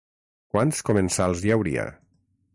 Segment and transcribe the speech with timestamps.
[0.55, 1.87] Quants comensals hi hauria?